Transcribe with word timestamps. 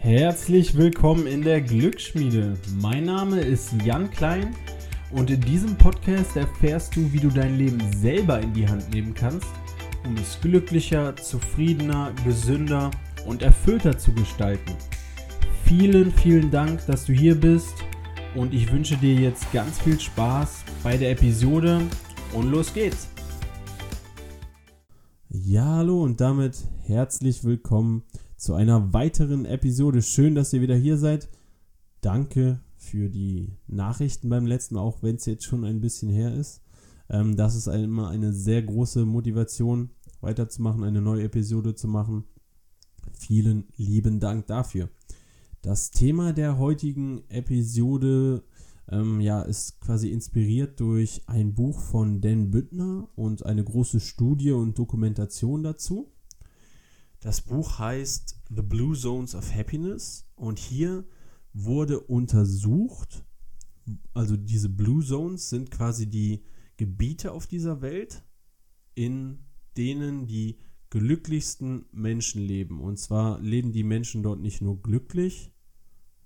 Herzlich 0.00 0.76
willkommen 0.76 1.26
in 1.26 1.42
der 1.42 1.60
Glücksschmiede. 1.60 2.56
Mein 2.80 3.06
Name 3.06 3.40
ist 3.40 3.72
Jan 3.84 4.08
Klein 4.08 4.54
und 5.10 5.28
in 5.28 5.40
diesem 5.40 5.76
Podcast 5.76 6.36
erfährst 6.36 6.94
du, 6.94 7.12
wie 7.12 7.18
du 7.18 7.28
dein 7.28 7.58
Leben 7.58 7.80
selber 7.92 8.38
in 8.38 8.54
die 8.54 8.66
Hand 8.66 8.88
nehmen 8.94 9.12
kannst, 9.12 9.48
um 10.06 10.16
es 10.16 10.40
glücklicher, 10.40 11.16
zufriedener, 11.16 12.12
gesünder 12.24 12.92
und 13.26 13.42
erfüllter 13.42 13.98
zu 13.98 14.12
gestalten. 14.12 14.72
Vielen, 15.64 16.12
vielen 16.12 16.52
Dank, 16.52 16.86
dass 16.86 17.06
du 17.06 17.12
hier 17.12 17.34
bist 17.34 17.74
und 18.36 18.54
ich 18.54 18.70
wünsche 18.72 18.96
dir 18.96 19.14
jetzt 19.14 19.52
ganz 19.52 19.80
viel 19.80 19.98
Spaß 19.98 20.62
bei 20.84 20.96
der 20.96 21.10
Episode 21.10 21.82
und 22.32 22.52
los 22.52 22.72
geht's. 22.72 23.08
Ja, 25.28 25.64
hallo 25.64 26.04
und 26.04 26.20
damit 26.20 26.56
herzlich 26.86 27.42
willkommen 27.42 28.04
zu 28.38 28.54
einer 28.54 28.92
weiteren 28.92 29.44
Episode. 29.44 30.00
Schön, 30.00 30.36
dass 30.36 30.52
ihr 30.52 30.62
wieder 30.62 30.76
hier 30.76 30.96
seid. 30.96 31.28
Danke 32.00 32.60
für 32.76 33.10
die 33.10 33.52
Nachrichten 33.66 34.28
beim 34.28 34.46
letzten 34.46 34.76
Mal, 34.76 34.80
auch 34.80 35.02
wenn 35.02 35.16
es 35.16 35.26
jetzt 35.26 35.44
schon 35.44 35.64
ein 35.64 35.80
bisschen 35.80 36.08
her 36.08 36.32
ist. 36.32 36.62
Ähm, 37.10 37.36
das 37.36 37.56
ist 37.56 37.66
immer 37.66 38.08
eine 38.08 38.32
sehr 38.32 38.62
große 38.62 39.04
Motivation, 39.04 39.90
weiterzumachen, 40.20 40.84
eine 40.84 41.02
neue 41.02 41.24
Episode 41.24 41.74
zu 41.74 41.88
machen. 41.88 42.24
Vielen 43.12 43.64
lieben 43.76 44.20
Dank 44.20 44.46
dafür. 44.46 44.88
Das 45.60 45.90
Thema 45.90 46.32
der 46.32 46.58
heutigen 46.58 47.24
Episode 47.30 48.44
ähm, 48.88 49.20
ja, 49.20 49.42
ist 49.42 49.80
quasi 49.80 50.10
inspiriert 50.10 50.78
durch 50.78 51.22
ein 51.26 51.54
Buch 51.54 51.80
von 51.80 52.20
Dan 52.20 52.52
Büttner 52.52 53.08
und 53.16 53.44
eine 53.44 53.64
große 53.64 53.98
Studie 53.98 54.52
und 54.52 54.78
Dokumentation 54.78 55.64
dazu. 55.64 56.12
Das 57.20 57.40
Buch 57.40 57.78
heißt 57.78 58.42
The 58.48 58.62
Blue 58.62 58.96
Zones 58.96 59.34
of 59.34 59.52
Happiness 59.52 60.30
und 60.36 60.58
hier 60.58 61.04
wurde 61.52 62.00
untersucht, 62.00 63.24
also 64.14 64.36
diese 64.36 64.68
Blue 64.68 65.04
Zones 65.04 65.50
sind 65.50 65.70
quasi 65.70 66.08
die 66.08 66.44
Gebiete 66.76 67.32
auf 67.32 67.46
dieser 67.46 67.80
Welt, 67.80 68.22
in 68.94 69.40
denen 69.76 70.26
die 70.26 70.58
glücklichsten 70.90 71.86
Menschen 71.90 72.42
leben. 72.42 72.80
Und 72.80 72.98
zwar 72.98 73.40
leben 73.40 73.72
die 73.72 73.82
Menschen 73.82 74.22
dort 74.22 74.40
nicht 74.40 74.62
nur 74.62 74.80
glücklich, 74.80 75.52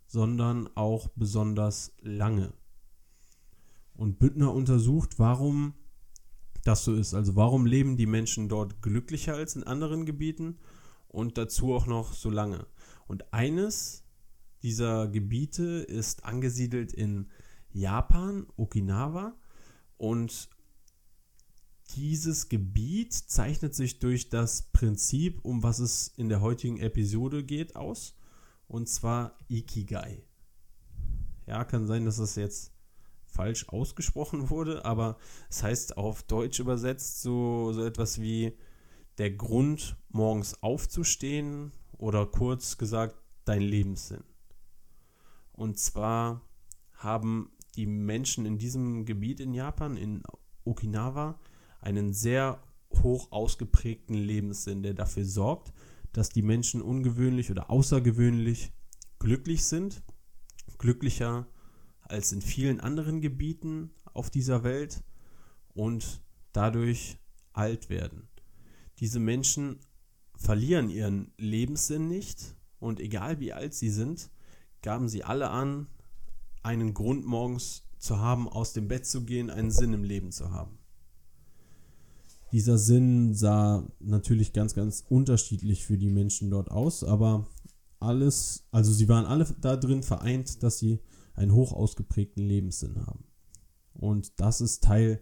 sondern 0.06 0.68
auch 0.76 1.08
besonders 1.16 1.92
lange. 2.00 2.52
Und 3.94 4.18
Büttner 4.18 4.52
untersucht, 4.52 5.18
warum 5.18 5.74
das 6.64 6.84
so 6.84 6.94
ist. 6.94 7.14
Also 7.14 7.34
warum 7.34 7.66
leben 7.66 7.96
die 7.96 8.06
Menschen 8.06 8.48
dort 8.48 8.82
glücklicher 8.82 9.34
als 9.34 9.56
in 9.56 9.64
anderen 9.64 10.06
Gebieten 10.06 10.58
und 11.12 11.38
dazu 11.38 11.74
auch 11.74 11.86
noch 11.86 12.12
so 12.12 12.30
lange. 12.30 12.66
Und 13.06 13.32
eines 13.32 14.02
dieser 14.62 15.08
Gebiete 15.08 15.64
ist 15.64 16.24
angesiedelt 16.24 16.92
in 16.92 17.30
Japan, 17.70 18.46
Okinawa. 18.56 19.34
Und 19.96 20.48
dieses 21.94 22.48
Gebiet 22.48 23.12
zeichnet 23.12 23.74
sich 23.74 23.98
durch 23.98 24.30
das 24.30 24.70
Prinzip, 24.72 25.44
um 25.44 25.62
was 25.62 25.78
es 25.78 26.08
in 26.16 26.28
der 26.28 26.40
heutigen 26.40 26.78
Episode 26.78 27.44
geht, 27.44 27.76
aus. 27.76 28.16
Und 28.66 28.88
zwar 28.88 29.36
Ikigai. 29.48 30.24
Ja, 31.46 31.64
kann 31.64 31.86
sein, 31.86 32.04
dass 32.04 32.16
das 32.16 32.36
jetzt 32.36 32.72
falsch 33.26 33.68
ausgesprochen 33.68 34.50
wurde, 34.50 34.84
aber 34.84 35.18
es 35.50 35.62
heißt 35.62 35.96
auf 35.96 36.22
Deutsch 36.22 36.60
übersetzt 36.60 37.22
so, 37.22 37.72
so 37.72 37.84
etwas 37.84 38.20
wie 38.20 38.56
der 39.18 39.30
Grund, 39.30 39.96
morgens 40.08 40.62
aufzustehen 40.62 41.72
oder 41.92 42.26
kurz 42.26 42.78
gesagt 42.78 43.16
dein 43.44 43.62
Lebenssinn. 43.62 44.24
Und 45.52 45.78
zwar 45.78 46.42
haben 46.94 47.50
die 47.76 47.86
Menschen 47.86 48.46
in 48.46 48.58
diesem 48.58 49.04
Gebiet 49.04 49.40
in 49.40 49.54
Japan, 49.54 49.96
in 49.96 50.22
Okinawa, 50.64 51.38
einen 51.80 52.12
sehr 52.12 52.62
hoch 53.02 53.32
ausgeprägten 53.32 54.14
Lebenssinn, 54.14 54.82
der 54.82 54.94
dafür 54.94 55.24
sorgt, 55.24 55.72
dass 56.12 56.28
die 56.28 56.42
Menschen 56.42 56.82
ungewöhnlich 56.82 57.50
oder 57.50 57.70
außergewöhnlich 57.70 58.72
glücklich 59.18 59.64
sind, 59.64 60.02
glücklicher 60.78 61.46
als 62.02 62.32
in 62.32 62.42
vielen 62.42 62.80
anderen 62.80 63.20
Gebieten 63.20 63.90
auf 64.12 64.30
dieser 64.30 64.64
Welt 64.64 65.02
und 65.74 66.22
dadurch 66.52 67.18
alt 67.52 67.88
werden. 67.88 68.28
Diese 69.02 69.18
Menschen 69.18 69.80
verlieren 70.36 70.88
ihren 70.88 71.32
Lebenssinn 71.36 72.06
nicht 72.06 72.54
und 72.78 73.00
egal 73.00 73.40
wie 73.40 73.52
alt 73.52 73.74
sie 73.74 73.90
sind, 73.90 74.30
gaben 74.80 75.08
sie 75.08 75.24
alle 75.24 75.50
an, 75.50 75.88
einen 76.62 76.94
Grund 76.94 77.26
morgens 77.26 77.82
zu 77.98 78.20
haben, 78.20 78.48
aus 78.48 78.74
dem 78.74 78.86
Bett 78.86 79.04
zu 79.04 79.24
gehen, 79.24 79.50
einen 79.50 79.72
Sinn 79.72 79.92
im 79.92 80.04
Leben 80.04 80.30
zu 80.30 80.52
haben. 80.52 80.78
Dieser 82.52 82.78
Sinn 82.78 83.34
sah 83.34 83.84
natürlich 83.98 84.52
ganz, 84.52 84.72
ganz 84.72 85.04
unterschiedlich 85.08 85.84
für 85.84 85.98
die 85.98 86.10
Menschen 86.10 86.48
dort 86.48 86.70
aus, 86.70 87.02
aber 87.02 87.48
alles, 87.98 88.68
also 88.70 88.92
sie 88.92 89.08
waren 89.08 89.26
alle 89.26 89.52
da 89.60 89.76
drin 89.76 90.04
vereint, 90.04 90.62
dass 90.62 90.78
sie 90.78 91.00
einen 91.34 91.54
hoch 91.54 91.72
ausgeprägten 91.72 92.44
Lebenssinn 92.44 93.04
haben. 93.04 93.24
Und 93.94 94.38
das 94.38 94.60
ist 94.60 94.84
Teil 94.84 95.20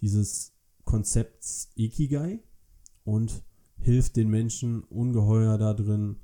dieses 0.00 0.54
Konzepts 0.84 1.70
Ikigai, 1.76 2.40
und 3.04 3.42
hilft 3.78 4.16
den 4.16 4.28
Menschen 4.28 4.82
ungeheuer 4.84 5.58
darin, 5.58 6.16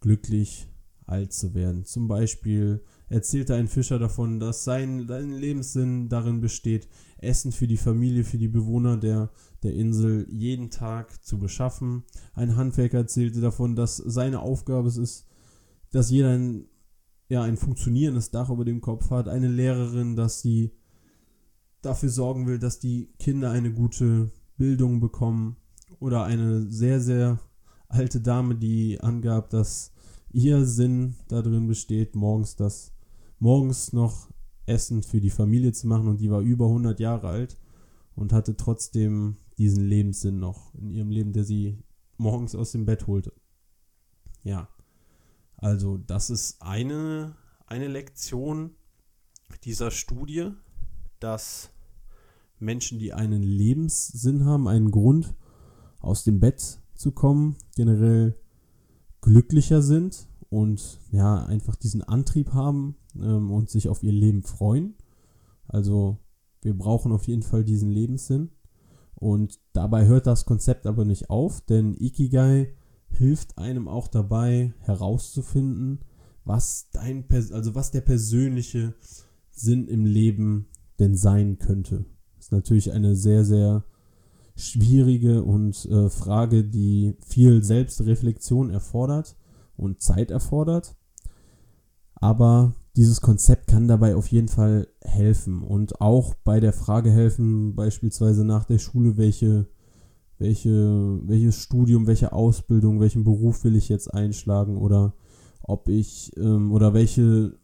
glücklich 0.00 0.68
alt 1.06 1.32
zu 1.32 1.54
werden. 1.54 1.84
Zum 1.84 2.06
Beispiel 2.06 2.82
erzählte 3.08 3.54
ein 3.54 3.68
Fischer 3.68 3.98
davon, 3.98 4.38
dass 4.38 4.64
sein, 4.64 5.06
sein 5.08 5.30
Lebenssinn 5.30 6.08
darin 6.08 6.40
besteht, 6.40 6.88
Essen 7.16 7.50
für 7.50 7.66
die 7.66 7.78
Familie, 7.78 8.24
für 8.24 8.38
die 8.38 8.48
Bewohner 8.48 8.96
der, 8.98 9.30
der 9.62 9.72
Insel 9.72 10.26
jeden 10.30 10.70
Tag 10.70 11.24
zu 11.24 11.38
beschaffen. 11.38 12.04
Ein 12.34 12.56
Handwerker 12.56 12.98
erzählte 12.98 13.40
davon, 13.40 13.74
dass 13.74 13.96
seine 13.96 14.40
Aufgabe 14.40 14.88
es 14.88 14.98
ist, 14.98 15.26
dass 15.90 16.10
jeder 16.10 16.30
ein, 16.30 16.66
ja, 17.28 17.42
ein 17.42 17.56
funktionierendes 17.56 18.30
Dach 18.30 18.50
über 18.50 18.66
dem 18.66 18.82
Kopf 18.82 19.10
hat. 19.10 19.28
Eine 19.28 19.48
Lehrerin, 19.48 20.14
dass 20.14 20.42
sie 20.42 20.72
dafür 21.80 22.10
sorgen 22.10 22.46
will, 22.46 22.58
dass 22.58 22.78
die 22.78 23.14
Kinder 23.18 23.50
eine 23.50 23.72
gute 23.72 24.30
Bildung 24.58 25.00
bekommen 25.00 25.56
oder 26.00 26.24
eine 26.24 26.70
sehr, 26.70 27.00
sehr 27.00 27.38
alte 27.88 28.20
Dame, 28.20 28.54
die 28.54 29.00
angab, 29.00 29.50
dass 29.50 29.92
ihr 30.30 30.64
Sinn 30.64 31.16
darin 31.28 31.66
besteht, 31.66 32.14
morgens 32.14 32.56
das, 32.56 32.92
morgens 33.38 33.92
noch 33.92 34.28
Essen 34.66 35.02
für 35.02 35.20
die 35.20 35.30
Familie 35.30 35.72
zu 35.72 35.86
machen 35.86 36.08
und 36.08 36.20
die 36.20 36.30
war 36.30 36.40
über 36.40 36.66
100 36.66 37.00
Jahre 37.00 37.28
alt 37.28 37.58
und 38.14 38.32
hatte 38.32 38.56
trotzdem 38.56 39.36
diesen 39.56 39.84
Lebenssinn 39.84 40.38
noch 40.38 40.74
in 40.74 40.90
ihrem 40.90 41.10
Leben, 41.10 41.32
der 41.32 41.44
sie 41.44 41.78
morgens 42.18 42.54
aus 42.54 42.72
dem 42.72 42.84
Bett 42.84 43.06
holte. 43.06 43.32
Ja, 44.42 44.68
also 45.56 45.98
das 45.98 46.30
ist 46.30 46.60
eine, 46.62 47.34
eine 47.66 47.88
Lektion 47.88 48.70
dieser 49.64 49.90
Studie, 49.90 50.50
dass 51.20 51.70
Menschen, 52.58 52.98
die 52.98 53.12
einen 53.12 53.42
Lebenssinn 53.42 54.44
haben, 54.44 54.68
einen 54.68 54.90
Grund, 54.90 55.34
aus 55.98 56.24
dem 56.24 56.40
Bett 56.40 56.80
zu 56.94 57.12
kommen, 57.12 57.56
generell 57.76 58.36
glücklicher 59.20 59.82
sind 59.82 60.28
und 60.50 61.00
ja, 61.10 61.44
einfach 61.44 61.76
diesen 61.76 62.02
Antrieb 62.02 62.52
haben 62.52 62.96
ähm, 63.20 63.50
und 63.50 63.70
sich 63.70 63.88
auf 63.88 64.02
ihr 64.02 64.12
Leben 64.12 64.42
freuen. 64.42 64.94
Also 65.66 66.18
wir 66.62 66.76
brauchen 66.76 67.12
auf 67.12 67.26
jeden 67.28 67.42
Fall 67.42 67.64
diesen 67.64 67.90
Lebenssinn. 67.90 68.50
Und 69.14 69.58
dabei 69.72 70.06
hört 70.06 70.26
das 70.26 70.46
Konzept 70.46 70.86
aber 70.86 71.04
nicht 71.04 71.28
auf, 71.28 71.60
denn 71.60 71.96
Ikigai 71.98 72.72
hilft 73.10 73.58
einem 73.58 73.88
auch 73.88 74.06
dabei 74.06 74.74
herauszufinden, 74.80 76.00
was 76.44 76.88
dein 76.92 77.24
also 77.30 77.74
was 77.74 77.90
der 77.90 78.00
persönliche 78.00 78.94
Sinn 79.50 79.88
im 79.88 80.04
Leben 80.04 80.66
denn 80.98 81.16
sein 81.16 81.58
könnte. 81.58 82.04
Ist 82.38 82.52
natürlich 82.52 82.92
eine 82.92 83.16
sehr 83.16 83.44
sehr 83.44 83.84
schwierige 84.58 85.44
und 85.44 85.84
äh, 85.86 86.10
Frage, 86.10 86.64
die 86.64 87.14
viel 87.24 87.62
Selbstreflexion 87.62 88.70
erfordert 88.70 89.36
und 89.76 90.02
Zeit 90.02 90.30
erfordert. 90.30 90.96
Aber 92.16 92.74
dieses 92.96 93.20
Konzept 93.20 93.68
kann 93.68 93.86
dabei 93.86 94.16
auf 94.16 94.26
jeden 94.26 94.48
Fall 94.48 94.88
helfen 95.00 95.62
und 95.62 96.00
auch 96.00 96.34
bei 96.42 96.58
der 96.58 96.72
Frage 96.72 97.10
helfen, 97.10 97.76
beispielsweise 97.76 98.44
nach 98.44 98.64
der 98.64 98.78
Schule, 98.78 99.16
welche, 99.16 99.68
welche, 100.38 101.20
welches 101.22 101.54
Studium, 101.54 102.08
welche 102.08 102.32
Ausbildung, 102.32 102.98
welchen 102.98 103.22
Beruf 103.22 103.62
will 103.62 103.76
ich 103.76 103.88
jetzt 103.88 104.12
einschlagen 104.12 104.76
oder 104.76 105.14
ob 105.62 105.88
ich 105.88 106.32
ähm, 106.36 106.72
oder 106.72 106.94
welche 106.94 107.56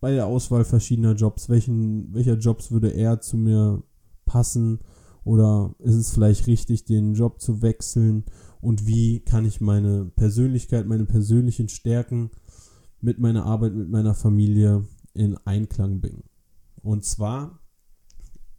bei 0.00 0.12
der 0.12 0.26
Auswahl 0.26 0.64
verschiedener 0.64 1.14
Jobs, 1.14 1.48
welchen, 1.48 2.12
welcher 2.12 2.36
Jobs 2.36 2.70
würde 2.70 2.90
eher 2.90 3.22
zu 3.22 3.38
mir 3.38 3.82
passen 4.26 4.80
oder 5.26 5.74
ist 5.80 5.96
es 5.96 6.14
vielleicht 6.14 6.46
richtig, 6.46 6.84
den 6.84 7.14
Job 7.14 7.40
zu 7.40 7.60
wechseln? 7.60 8.24
Und 8.60 8.86
wie 8.86 9.20
kann 9.20 9.44
ich 9.44 9.60
meine 9.60 10.04
Persönlichkeit, 10.04 10.86
meine 10.86 11.04
persönlichen 11.04 11.68
Stärken 11.68 12.30
mit 13.00 13.18
meiner 13.18 13.44
Arbeit, 13.44 13.74
mit 13.74 13.90
meiner 13.90 14.14
Familie 14.14 14.86
in 15.14 15.36
Einklang 15.38 16.00
bringen. 16.00 16.22
Und 16.82 17.04
zwar 17.04 17.58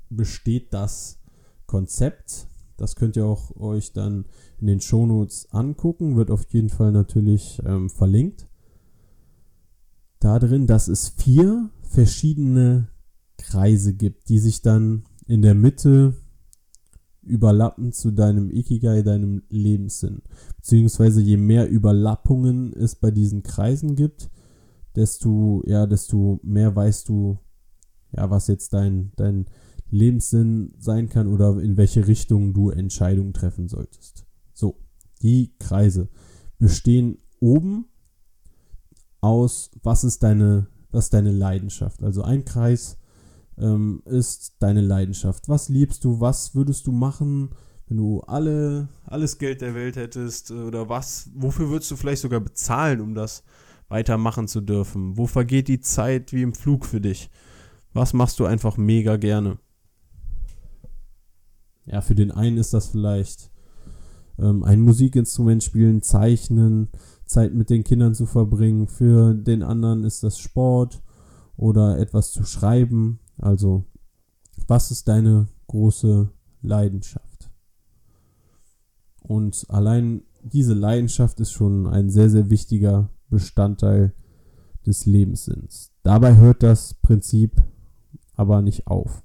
besteht 0.09 0.73
das 0.73 1.19
Konzept, 1.67 2.47
das 2.75 2.95
könnt 2.95 3.15
ihr 3.15 3.25
auch 3.25 3.55
euch 3.55 3.93
dann 3.93 4.25
in 4.59 4.67
den 4.67 4.81
Shownotes 4.81 5.47
angucken, 5.51 6.17
wird 6.17 6.31
auf 6.31 6.45
jeden 6.49 6.69
Fall 6.69 6.91
natürlich 6.91 7.61
ähm, 7.65 7.89
verlinkt. 7.89 8.47
Da 10.19 10.37
drin, 10.37 10.67
dass 10.67 10.89
es 10.89 11.07
vier 11.09 11.69
verschiedene 11.81 12.89
Kreise 13.37 13.93
gibt, 13.93 14.27
die 14.27 14.39
sich 14.39 14.61
dann 14.61 15.05
in 15.27 15.41
der 15.41 15.55
Mitte 15.55 16.15
überlappen 17.27 17.91
zu 17.91 18.11
deinem 18.11 18.49
Ikigai, 18.51 19.01
deinem 19.01 19.43
Lebenssinn. 19.49 20.21
Beziehungsweise 20.57 21.21
je 21.21 21.37
mehr 21.37 21.69
Überlappungen 21.69 22.73
es 22.73 22.95
bei 22.95 23.11
diesen 23.11 23.43
Kreisen 23.43 23.95
gibt, 23.95 24.29
desto, 24.95 25.63
ja, 25.65 25.85
desto 25.85 26.39
mehr 26.43 26.75
weißt 26.75 27.07
du, 27.09 27.37
ja, 28.11 28.29
was 28.29 28.47
jetzt 28.47 28.73
dein, 28.73 29.11
dein 29.15 29.45
Lebenssinn 29.89 30.73
sein 30.79 31.09
kann 31.09 31.27
oder 31.27 31.59
in 31.61 31.77
welche 31.77 32.07
Richtung 32.07 32.53
du 32.53 32.69
Entscheidungen 32.69 33.33
treffen 33.33 33.67
solltest. 33.67 34.25
So, 34.53 34.79
die 35.21 35.53
Kreise 35.59 36.09
bestehen 36.57 37.17
oben 37.39 37.85
aus, 39.21 39.71
was 39.83 40.03
ist 40.03 40.23
deine, 40.23 40.67
was 40.91 41.05
ist 41.05 41.13
deine 41.13 41.31
Leidenschaft. 41.31 42.03
Also 42.03 42.23
ein 42.23 42.45
Kreis 42.45 42.97
ähm, 43.59 44.01
ist 44.05 44.55
deine 44.59 44.81
Leidenschaft. 44.81 45.49
Was 45.49 45.69
liebst 45.69 46.03
du? 46.03 46.19
Was 46.19 46.55
würdest 46.55 46.87
du 46.87 46.91
machen, 46.91 47.49
wenn 47.87 47.97
du 47.97 48.21
alle, 48.21 48.89
alles 49.05 49.37
Geld 49.37 49.61
der 49.61 49.75
Welt 49.75 49.95
hättest? 49.95 50.51
Oder 50.51 50.89
was, 50.89 51.29
wofür 51.35 51.69
würdest 51.69 51.91
du 51.91 51.95
vielleicht 51.95 52.21
sogar 52.21 52.39
bezahlen, 52.39 53.01
um 53.01 53.15
das 53.15 53.43
weitermachen 53.89 54.47
zu 54.47 54.61
dürfen? 54.61 55.17
Wo 55.17 55.27
vergeht 55.27 55.67
die 55.67 55.81
Zeit 55.81 56.33
wie 56.33 56.43
im 56.43 56.53
Flug 56.53 56.85
für 56.85 57.01
dich? 57.01 57.29
Was 57.93 58.13
machst 58.13 58.39
du 58.39 58.45
einfach 58.45 58.77
mega 58.77 59.17
gerne? 59.17 59.57
Ja, 61.85 62.01
für 62.01 62.15
den 62.15 62.31
einen 62.31 62.57
ist 62.57 62.73
das 62.73 62.89
vielleicht 62.89 63.49
ähm, 64.37 64.63
ein 64.63 64.81
Musikinstrument 64.81 65.63
spielen, 65.63 66.01
zeichnen, 66.01 66.89
Zeit 67.25 67.53
mit 67.53 67.69
den 67.69 67.83
Kindern 67.83 68.13
zu 68.13 68.25
verbringen. 68.25 68.87
Für 68.87 69.33
den 69.33 69.63
anderen 69.63 70.03
ist 70.03 70.23
das 70.23 70.37
Sport 70.37 71.01
oder 71.55 71.97
etwas 71.97 72.31
zu 72.31 72.43
schreiben. 72.43 73.19
Also, 73.37 73.85
was 74.67 74.91
ist 74.91 75.07
deine 75.07 75.47
große 75.67 76.29
Leidenschaft? 76.61 77.51
Und 79.21 79.65
allein 79.69 80.23
diese 80.41 80.73
Leidenschaft 80.73 81.39
ist 81.39 81.51
schon 81.51 81.87
ein 81.87 82.09
sehr, 82.09 82.29
sehr 82.29 82.49
wichtiger 82.49 83.09
Bestandteil 83.29 84.13
des 84.85 85.05
Lebenssinns. 85.05 85.91
Dabei 86.03 86.37
hört 86.37 86.63
das 86.63 86.93
Prinzip 86.93 87.61
aber 88.35 88.61
nicht 88.61 88.87
auf, 88.87 89.23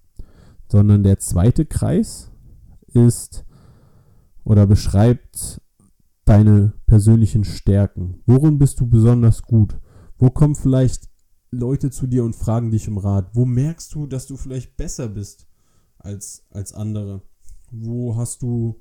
sondern 0.69 1.03
der 1.03 1.19
zweite 1.19 1.67
Kreis 1.67 2.31
ist 2.89 3.45
oder 4.45 4.67
beschreibt 4.67 5.61
deine 6.25 6.73
persönlichen 6.87 7.45
Stärken. 7.45 8.23
Worin 8.27 8.59
bist 8.59 8.81
du 8.81 8.89
besonders 8.89 9.43
gut? 9.43 9.79
Wo 10.19 10.31
kommen 10.31 10.55
vielleicht 10.55 11.12
Leute 11.53 11.91
zu 11.91 12.07
dir 12.07 12.25
und 12.25 12.35
fragen 12.35 12.71
dich 12.71 12.89
um 12.89 12.97
Rat? 12.97 13.31
Wo 13.35 13.45
merkst 13.45 13.95
du, 13.95 14.07
dass 14.07 14.27
du 14.27 14.37
vielleicht 14.37 14.77
besser 14.79 15.09
bist 15.09 15.47
als, 15.99 16.47
als 16.51 16.73
andere? 16.73 17.23
Wo 17.71 18.17
hast 18.17 18.43
du 18.43 18.81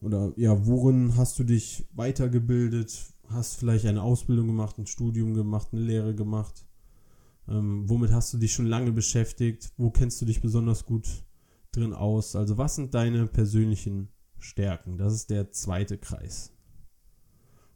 oder 0.00 0.32
ja, 0.36 0.66
worin 0.66 1.16
hast 1.16 1.38
du 1.38 1.44
dich 1.44 1.86
weitergebildet? 1.94 3.14
Hast 3.28 3.56
vielleicht 3.56 3.86
eine 3.86 4.02
Ausbildung 4.02 4.48
gemacht, 4.48 4.78
ein 4.78 4.86
Studium 4.86 5.34
gemacht, 5.34 5.68
eine 5.72 5.82
Lehre 5.82 6.14
gemacht? 6.14 6.66
Ähm, 7.48 7.88
womit 7.88 8.10
hast 8.10 8.32
du 8.34 8.38
dich 8.38 8.52
schon 8.52 8.66
lange 8.66 8.92
beschäftigt? 8.92 9.72
Wo 9.76 9.90
kennst 9.90 10.20
du 10.20 10.26
dich 10.26 10.40
besonders 10.40 10.86
gut 10.86 11.08
drin 11.70 11.92
aus? 11.92 12.34
Also 12.34 12.58
was 12.58 12.74
sind 12.74 12.94
deine 12.94 13.26
persönlichen 13.26 14.08
Stärken? 14.38 14.98
Das 14.98 15.14
ist 15.14 15.30
der 15.30 15.52
zweite 15.52 15.98
Kreis. 15.98 16.52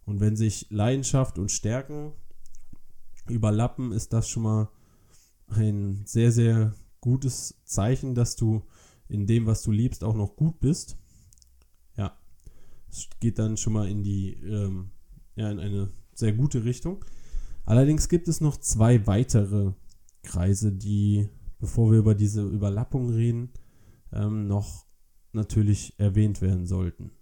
Und 0.04 0.18
wenn 0.18 0.34
sich 0.34 0.66
Leidenschaft 0.70 1.38
und 1.38 1.52
Stärken 1.52 2.12
überlappen, 3.30 3.92
ist 3.92 4.12
das 4.12 4.28
schon 4.28 4.42
mal 4.42 4.68
ein 5.48 6.02
sehr, 6.06 6.32
sehr 6.32 6.74
gutes 7.00 7.60
Zeichen, 7.64 8.14
dass 8.14 8.36
du 8.36 8.62
in 9.08 9.26
dem, 9.26 9.46
was 9.46 9.62
du 9.62 9.72
liebst, 9.72 10.04
auch 10.04 10.14
noch 10.14 10.36
gut 10.36 10.60
bist. 10.60 10.96
Ja, 11.96 12.16
es 12.88 13.08
geht 13.18 13.38
dann 13.38 13.56
schon 13.56 13.72
mal 13.72 13.88
in 13.88 14.02
die, 14.02 14.34
ähm, 14.34 14.90
ja, 15.34 15.50
in 15.50 15.58
eine 15.58 15.90
sehr 16.14 16.32
gute 16.32 16.64
Richtung. 16.64 17.04
Allerdings 17.64 18.08
gibt 18.08 18.28
es 18.28 18.40
noch 18.40 18.56
zwei 18.56 19.06
weitere 19.06 19.72
Kreise, 20.22 20.72
die, 20.72 21.28
bevor 21.58 21.90
wir 21.90 21.98
über 21.98 22.14
diese 22.14 22.42
Überlappung 22.42 23.10
reden, 23.10 23.50
ähm, 24.12 24.46
noch 24.46 24.86
natürlich 25.32 25.98
erwähnt 25.98 26.40
werden 26.40 26.66
sollten. 26.66 27.12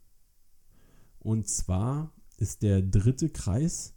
Und 1.18 1.48
zwar 1.48 2.12
ist 2.36 2.62
der 2.62 2.82
dritte 2.82 3.28
Kreis, 3.28 3.94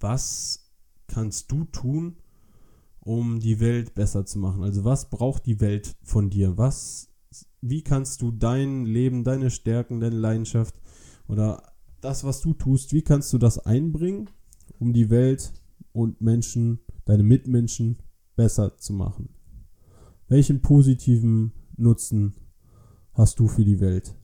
was 0.00 0.65
kannst 1.08 1.50
du 1.52 1.64
tun, 1.64 2.16
um 3.00 3.40
die 3.40 3.60
Welt 3.60 3.94
besser 3.94 4.26
zu 4.26 4.38
machen? 4.38 4.62
Also 4.62 4.84
was 4.84 5.10
braucht 5.10 5.46
die 5.46 5.60
Welt 5.60 5.96
von 6.02 6.30
dir? 6.30 6.58
Was, 6.58 7.08
wie 7.60 7.82
kannst 7.82 8.22
du 8.22 8.32
dein 8.32 8.84
Leben, 8.84 9.24
deine 9.24 9.50
Stärken, 9.50 10.00
deine 10.00 10.16
Leidenschaft 10.16 10.74
oder 11.28 11.72
das, 12.00 12.24
was 12.24 12.40
du 12.40 12.54
tust, 12.54 12.92
wie 12.92 13.02
kannst 13.02 13.32
du 13.32 13.38
das 13.38 13.58
einbringen, 13.58 14.30
um 14.78 14.92
die 14.92 15.10
Welt 15.10 15.52
und 15.92 16.20
Menschen, 16.20 16.80
deine 17.04 17.22
Mitmenschen 17.22 17.98
besser 18.34 18.76
zu 18.76 18.92
machen? 18.92 19.28
Welchen 20.28 20.60
positiven 20.60 21.52
Nutzen 21.76 22.34
hast 23.12 23.38
du 23.38 23.48
für 23.48 23.64
die 23.64 23.80
Welt? 23.80 24.14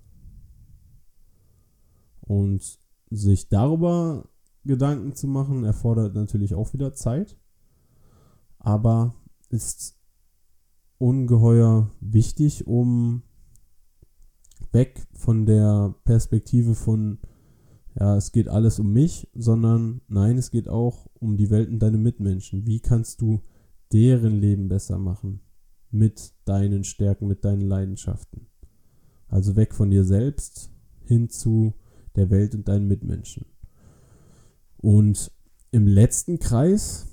Und 2.21 2.79
sich 3.11 3.49
darüber 3.49 4.29
Gedanken 4.65 5.15
zu 5.15 5.27
machen, 5.27 5.65
erfordert 5.65 6.15
natürlich 6.15 6.55
auch 6.55 6.73
wieder 6.73 6.95
Zeit, 6.95 7.37
aber 8.59 9.15
ist 9.49 9.99
ungeheuer 10.99 11.91
wichtig, 12.01 12.67
um 12.67 13.23
weg 14.71 15.05
von 15.13 15.47
der 15.47 15.95
Perspektive 16.05 16.75
von, 16.75 17.19
ja, 17.99 18.17
es 18.17 18.33
geht 18.33 18.49
alles 18.49 18.79
um 18.79 18.93
mich, 18.93 19.29
sondern 19.35 20.01
nein, 20.09 20.39
es 20.39 20.51
geht 20.51 20.69
auch 20.69 21.11
um 21.15 21.37
die 21.37 21.51
Welt 21.51 21.69
und 21.69 21.81
deine 21.81 21.99
Mitmenschen. 21.99 22.67
Wie 22.67 22.81
kannst 22.81 23.21
du 23.21 23.43
deren 23.93 24.41
Leben 24.41 24.69
besser 24.69 24.99
machen? 24.99 25.41
Mit 25.91 26.33
deinen 26.47 26.85
Stärken, 26.85 27.27
mit 27.27 27.45
deinen 27.45 27.63
Leidenschaften. 27.63 28.47
Also 29.29 29.57
weg 29.57 29.75
von 29.75 29.91
dir 29.91 30.05
selbst 30.05 30.71
hin 31.05 31.29
zu 31.29 31.75
der 32.17 32.31
Welt 32.31 32.55
und 32.55 32.69
deinen 32.69 32.87
Mitmenschen. 32.87 33.45
Und 34.83 35.31
im 35.71 35.87
letzten 35.87 36.39
Kreis, 36.39 37.07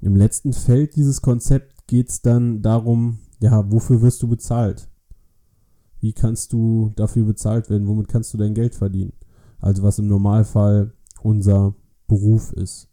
im 0.00 0.16
letzten 0.16 0.52
Feld 0.52 0.96
dieses 0.96 1.22
Konzept 1.22 1.86
geht 1.86 2.08
es 2.08 2.22
dann 2.22 2.62
darum, 2.62 3.18
ja, 3.40 3.70
wofür 3.70 4.02
wirst 4.02 4.22
du 4.22 4.28
bezahlt? 4.28 4.88
Wie 6.00 6.12
kannst 6.12 6.52
du 6.52 6.92
dafür 6.96 7.24
bezahlt 7.24 7.70
werden? 7.70 7.86
Womit 7.86 8.08
kannst 8.08 8.34
du 8.34 8.38
dein 8.38 8.54
Geld 8.54 8.74
verdienen? 8.74 9.12
Also 9.60 9.82
was 9.82 9.98
im 9.98 10.08
Normalfall 10.08 10.92
unser 11.22 11.74
Beruf 12.06 12.52
ist. 12.52 12.88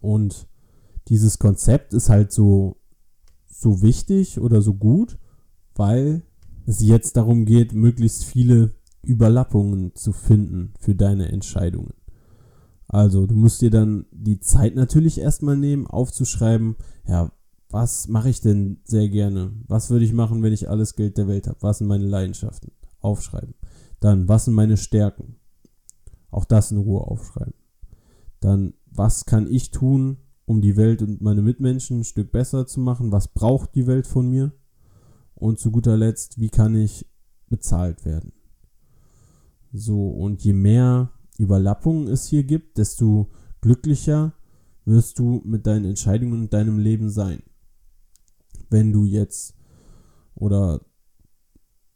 Und 0.00 0.48
dieses 1.08 1.38
Konzept 1.38 1.94
ist 1.94 2.10
halt 2.10 2.32
so, 2.32 2.76
so 3.46 3.82
wichtig 3.82 4.40
oder 4.40 4.60
so 4.60 4.74
gut, 4.74 5.18
weil 5.74 6.22
es 6.66 6.80
jetzt 6.80 7.16
darum 7.16 7.44
geht, 7.44 7.72
möglichst 7.72 8.24
viele 8.24 8.74
Überlappungen 9.02 9.94
zu 9.94 10.12
finden 10.12 10.74
für 10.78 10.94
deine 10.94 11.28
Entscheidungen. 11.32 11.97
Also, 12.88 13.26
du 13.26 13.34
musst 13.34 13.60
dir 13.60 13.70
dann 13.70 14.06
die 14.10 14.40
Zeit 14.40 14.74
natürlich 14.74 15.20
erstmal 15.20 15.56
nehmen, 15.56 15.86
aufzuschreiben, 15.86 16.76
ja, 17.06 17.30
was 17.70 18.08
mache 18.08 18.30
ich 18.30 18.40
denn 18.40 18.80
sehr 18.84 19.10
gerne? 19.10 19.52
Was 19.66 19.90
würde 19.90 20.06
ich 20.06 20.14
machen, 20.14 20.42
wenn 20.42 20.54
ich 20.54 20.70
alles 20.70 20.96
Geld 20.96 21.18
der 21.18 21.28
Welt 21.28 21.46
habe? 21.46 21.58
Was 21.60 21.78
sind 21.78 21.86
meine 21.86 22.06
Leidenschaften? 22.06 22.72
Aufschreiben. 23.00 23.54
Dann, 24.00 24.26
was 24.26 24.46
sind 24.46 24.54
meine 24.54 24.78
Stärken? 24.78 25.36
Auch 26.30 26.46
das 26.46 26.70
in 26.72 26.78
Ruhe 26.78 27.02
aufschreiben. 27.02 27.54
Dann, 28.40 28.72
was 28.86 29.26
kann 29.26 29.46
ich 29.50 29.70
tun, 29.70 30.16
um 30.46 30.62
die 30.62 30.76
Welt 30.76 31.02
und 31.02 31.20
meine 31.20 31.42
Mitmenschen 31.42 32.00
ein 32.00 32.04
Stück 32.04 32.32
besser 32.32 32.66
zu 32.66 32.80
machen? 32.80 33.12
Was 33.12 33.28
braucht 33.28 33.74
die 33.74 33.86
Welt 33.86 34.06
von 34.06 34.30
mir? 34.30 34.52
Und 35.34 35.58
zu 35.58 35.70
guter 35.70 35.96
Letzt, 35.96 36.40
wie 36.40 36.48
kann 36.48 36.74
ich 36.74 37.06
bezahlt 37.48 38.06
werden? 38.06 38.32
So, 39.72 40.08
und 40.08 40.42
je 40.42 40.54
mehr 40.54 41.10
Überlappungen 41.38 42.08
es 42.08 42.26
hier 42.26 42.44
gibt, 42.44 42.78
desto 42.78 43.30
glücklicher 43.60 44.34
wirst 44.84 45.18
du 45.18 45.40
mit 45.44 45.66
deinen 45.66 45.84
Entscheidungen 45.84 46.42
und 46.42 46.52
deinem 46.52 46.78
Leben 46.78 47.10
sein. 47.10 47.42
Wenn 48.70 48.92
du 48.92 49.04
jetzt 49.04 49.54
oder 50.34 50.80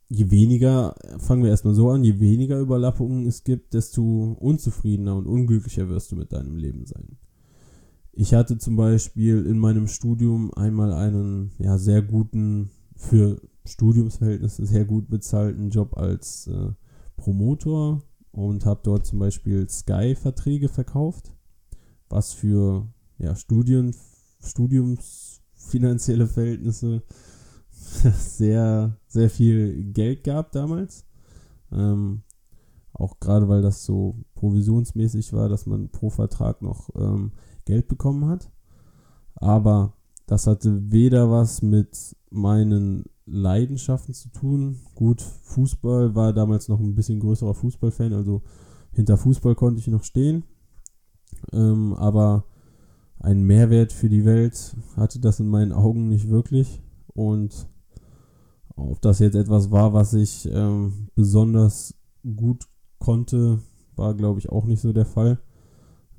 je 0.09 0.31
weniger, 0.31 0.95
fangen 1.19 1.43
wir 1.43 1.51
erstmal 1.51 1.75
so 1.75 1.91
an, 1.91 2.05
je 2.05 2.21
weniger 2.21 2.59
Überlappungen 2.59 3.27
es 3.27 3.45
gibt, 3.45 3.75
desto 3.75 4.37
unzufriedener 4.39 5.17
und 5.17 5.27
unglücklicher 5.27 5.89
wirst 5.89 6.13
du 6.13 6.17
mit 6.17 6.33
deinem 6.33 6.57
Leben 6.57 6.87
sein. 6.87 7.17
Ich 8.13 8.35
hatte 8.35 8.59
zum 8.59 8.77
Beispiel 8.77 9.47
in 9.47 9.59
meinem 9.59 9.89
Studium 9.89 10.53
einmal 10.53 10.93
einen 10.93 11.53
ja, 11.59 11.79
sehr 11.79 12.03
guten, 12.03 12.71
für 12.95 13.41
Studiumsverhältnisse 13.65 14.67
sehr 14.67 14.85
gut 14.85 15.09
bezahlten 15.09 15.71
Job 15.71 15.97
als 15.97 16.47
äh, 16.47 16.73
Promotor 17.17 18.03
und 18.33 18.67
habe 18.67 18.81
dort 18.83 19.07
zum 19.07 19.19
Beispiel 19.19 19.69
Sky-Verträge 19.69 20.69
verkauft, 20.69 21.33
was 22.09 22.33
für 22.33 22.89
ja, 23.19 23.37
Studien, 23.37 23.95
Studiumsfinanzielle 24.41 26.27
Verhältnisse 26.27 27.03
sehr, 27.71 28.97
sehr 29.07 29.31
viel 29.31 29.93
Geld 29.93 30.25
gab 30.25 30.53
damals. 30.53 31.07
Ähm, 31.71 32.23
auch 32.93 33.21
gerade 33.21 33.49
weil 33.49 33.63
das 33.63 33.85
so 33.85 34.17
provisionsmäßig 34.35 35.33
war, 35.33 35.49
dass 35.49 35.67
man 35.67 35.89
pro 35.89 36.11
Vertrag 36.11 36.63
noch 36.63 36.91
ähm, 36.97 37.33
Geld 37.65 37.89
bekommen 37.89 38.27
hat. 38.27 38.51
Aber 39.35 39.95
das 40.33 40.47
hatte 40.47 40.91
weder 40.91 41.31
was 41.31 41.61
mit 41.61 42.17
meinen 42.31 43.05
Leidenschaften 43.27 44.15
zu 44.15 44.31
tun. 44.31 44.81
Gut, 44.95 45.21
Fußball 45.21 46.15
war 46.15 46.33
damals 46.33 46.71
noch 46.71 46.81
ein 46.81 46.95
bisschen 46.95 47.21
größerer 47.21 47.53
Fußballfan, 47.53 48.15
also 48.15 48.41
hinter 48.93 49.19
Fußball 49.19 49.55
konnte 49.55 49.81
ich 49.81 49.89
noch 49.89 50.05
stehen. 50.05 50.45
Ähm, 51.53 51.93
aber 51.93 52.47
einen 53.19 53.43
Mehrwert 53.43 53.93
für 53.93 54.09
die 54.09 54.25
Welt 54.25 54.75
hatte 54.97 55.21
das 55.21 55.39
in 55.39 55.49
meinen 55.49 55.73
Augen 55.73 56.09
nicht 56.09 56.31
wirklich. 56.31 56.81
Und 57.09 57.69
ob 58.75 59.03
das 59.03 59.19
jetzt 59.19 59.37
etwas 59.37 59.71
war, 59.71 59.93
was 59.93 60.15
ich 60.15 60.49
ähm, 60.51 61.09
besonders 61.15 61.95
gut 62.25 62.69
konnte, 62.99 63.59
war, 63.97 64.15
glaube 64.15 64.39
ich, 64.39 64.49
auch 64.49 64.65
nicht 64.65 64.81
so 64.81 64.95
der 64.95 65.05
Fall. 65.05 65.43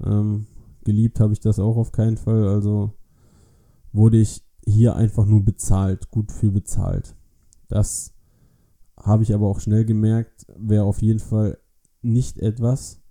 Ähm, 0.05 0.45
geliebt 0.83 1.19
habe 1.19 1.33
ich 1.33 1.39
das 1.39 1.57
auch 1.57 1.77
auf 1.77 1.91
keinen 1.91 2.17
Fall. 2.17 2.47
Also 2.47 2.93
wurde 3.93 4.17
ich 4.17 4.43
hier 4.65 4.95
einfach 4.95 5.25
nur 5.25 5.43
bezahlt, 5.43 6.09
gut 6.09 6.31
für 6.31 6.51
bezahlt. 6.51 7.15
Das 7.67 8.13
habe 8.97 9.23
ich 9.23 9.33
aber 9.33 9.47
auch 9.47 9.59
schnell 9.59 9.85
gemerkt, 9.85 10.45
wäre 10.57 10.83
auf 10.83 11.01
jeden 11.01 11.19
Fall 11.19 11.57
nicht 12.01 12.37
etwas, 12.39 13.01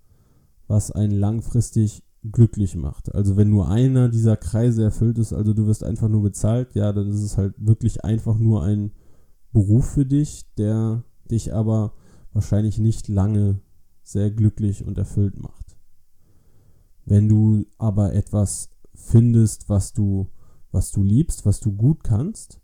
was 0.67 0.91
einen 0.91 1.11
langfristig 1.11 2.03
glücklich 2.31 2.75
macht. 2.75 3.13
Also 3.13 3.35
wenn 3.35 3.49
nur 3.49 3.69
einer 3.69 4.09
dieser 4.09 4.37
Kreise 4.37 4.83
erfüllt 4.83 5.17
ist, 5.17 5.33
also 5.33 5.53
du 5.53 5.67
wirst 5.67 5.83
einfach 5.83 6.07
nur 6.07 6.23
bezahlt, 6.23 6.73
ja, 6.73 6.93
dann 6.93 7.07
ist 7.09 7.21
es 7.21 7.37
halt 7.37 7.53
wirklich 7.57 8.05
einfach 8.05 8.37
nur 8.37 8.63
ein 8.63 8.91
Beruf 9.51 9.89
für 9.89 10.05
dich, 10.05 10.45
der 10.55 11.03
dich 11.29 11.53
aber 11.53 11.93
wahrscheinlich 12.31 12.79
nicht 12.79 13.07
lange 13.07 13.59
sehr 14.03 14.31
glücklich 14.31 14.85
und 14.85 14.97
erfüllt 14.97 15.37
macht. 15.37 15.77
Wenn 17.05 17.27
du 17.27 17.65
aber 17.77 18.13
etwas 18.13 18.69
findest, 18.93 19.69
was 19.69 19.93
du, 19.93 20.27
was 20.73 20.91
du 20.91 21.03
liebst, 21.03 21.45
was 21.45 21.61
du 21.61 21.71
gut 21.71 22.03
kannst, 22.03 22.59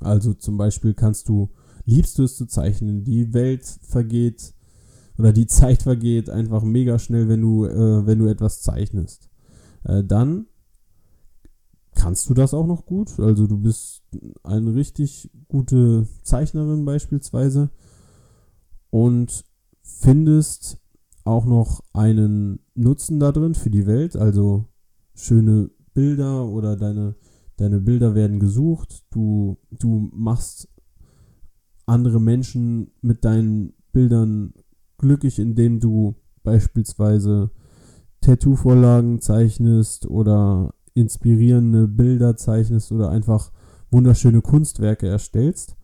also 0.00 0.34
zum 0.34 0.56
Beispiel 0.56 0.94
kannst 0.94 1.28
du, 1.28 1.50
liebst 1.84 2.18
du 2.18 2.24
es 2.24 2.36
zu 2.36 2.46
zeichnen, 2.46 3.04
die 3.04 3.34
Welt 3.34 3.64
vergeht 3.82 4.54
oder 5.18 5.32
die 5.32 5.46
Zeit 5.46 5.82
vergeht 5.82 6.30
einfach 6.30 6.62
mega 6.62 6.98
schnell, 6.98 7.28
wenn 7.28 7.42
du, 7.42 7.66
äh, 7.66 8.06
wenn 8.06 8.18
du 8.18 8.26
etwas 8.26 8.62
zeichnest. 8.62 9.28
Äh, 9.84 10.02
dann 10.04 10.46
kannst 11.94 12.28
du 12.30 12.34
das 12.34 12.54
auch 12.54 12.66
noch 12.66 12.86
gut. 12.86 13.18
Also 13.20 13.46
du 13.46 13.58
bist 13.58 14.02
eine 14.42 14.74
richtig 14.74 15.30
gute 15.48 16.06
Zeichnerin 16.22 16.84
beispielsweise 16.84 17.70
und 18.90 19.44
findest 19.82 20.78
auch 21.24 21.44
noch 21.44 21.84
einen 21.92 22.60
Nutzen 22.74 23.20
da 23.20 23.30
drin 23.32 23.54
für 23.54 23.70
die 23.70 23.86
Welt. 23.86 24.16
Also 24.16 24.66
schöne 25.14 25.70
Bilder 25.94 26.46
oder 26.46 26.76
deine, 26.76 27.14
deine 27.56 27.80
Bilder 27.80 28.14
werden 28.14 28.38
gesucht. 28.38 29.04
Du, 29.10 29.58
du 29.70 30.10
machst 30.12 30.68
andere 31.86 32.20
Menschen 32.20 32.92
mit 33.00 33.24
deinen 33.24 33.74
Bildern 33.92 34.54
glücklich, 34.98 35.38
indem 35.38 35.80
du 35.80 36.14
beispielsweise 36.42 37.50
Tattoo-Vorlagen 38.20 39.20
zeichnest 39.20 40.06
oder 40.06 40.74
inspirierende 40.94 41.88
Bilder 41.88 42.36
zeichnest 42.36 42.92
oder 42.92 43.10
einfach 43.10 43.52
wunderschöne 43.90 44.40
Kunstwerke 44.40 45.08
erstellst. 45.08 45.76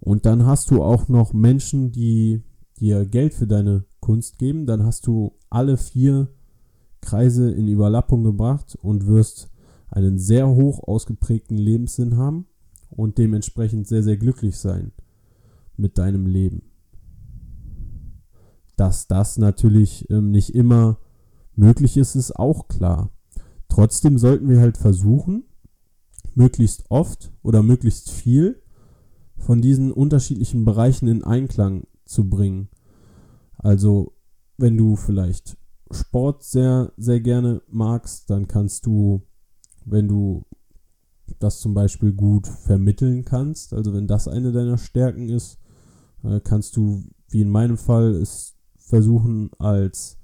Und 0.00 0.26
dann 0.26 0.44
hast 0.44 0.70
du 0.70 0.82
auch 0.82 1.08
noch 1.08 1.32
Menschen, 1.32 1.92
die 1.92 2.42
dir 2.78 3.06
Geld 3.06 3.32
für 3.32 3.46
deine 3.46 3.84
Kunst 4.00 4.38
geben. 4.38 4.66
Dann 4.66 4.84
hast 4.84 5.06
du 5.06 5.38
alle 5.48 5.76
vier 5.76 6.28
Kreise 7.00 7.50
in 7.50 7.68
Überlappung 7.68 8.22
gebracht 8.24 8.76
und 8.82 9.06
wirst 9.06 9.50
einen 9.94 10.18
sehr 10.18 10.48
hoch 10.48 10.82
ausgeprägten 10.82 11.56
Lebenssinn 11.56 12.16
haben 12.16 12.46
und 12.90 13.18
dementsprechend 13.18 13.86
sehr, 13.86 14.02
sehr 14.02 14.16
glücklich 14.16 14.56
sein 14.56 14.92
mit 15.76 15.98
deinem 15.98 16.26
Leben. 16.26 16.62
Dass 18.76 19.06
das 19.06 19.38
natürlich 19.38 20.10
ähm, 20.10 20.30
nicht 20.30 20.54
immer 20.54 20.98
möglich 21.54 21.96
ist, 21.96 22.16
ist 22.16 22.32
auch 22.32 22.68
klar. 22.68 23.10
Trotzdem 23.68 24.18
sollten 24.18 24.48
wir 24.48 24.60
halt 24.60 24.76
versuchen, 24.76 25.44
möglichst 26.34 26.90
oft 26.90 27.32
oder 27.42 27.62
möglichst 27.62 28.10
viel 28.10 28.60
von 29.36 29.60
diesen 29.62 29.92
unterschiedlichen 29.92 30.64
Bereichen 30.64 31.06
in 31.06 31.24
Einklang 31.24 31.86
zu 32.04 32.28
bringen. 32.28 32.68
Also, 33.58 34.12
wenn 34.56 34.76
du 34.76 34.96
vielleicht 34.96 35.56
Sport 35.90 36.42
sehr, 36.42 36.92
sehr 36.96 37.20
gerne 37.20 37.62
magst, 37.68 38.30
dann 38.30 38.48
kannst 38.48 38.86
du, 38.86 39.22
wenn 39.84 40.08
du 40.08 40.44
das 41.38 41.60
zum 41.60 41.74
Beispiel 41.74 42.12
gut 42.12 42.46
vermitteln 42.46 43.24
kannst, 43.24 43.72
also 43.72 43.94
wenn 43.94 44.06
das 44.06 44.28
eine 44.28 44.52
deiner 44.52 44.78
Stärken 44.78 45.28
ist, 45.28 45.58
äh, 46.22 46.40
kannst 46.40 46.76
du, 46.76 47.02
wie 47.28 47.42
in 47.42 47.50
meinem 47.50 47.76
Fall, 47.76 48.14
es 48.14 48.54
versuchen 48.76 49.50
als 49.58 50.18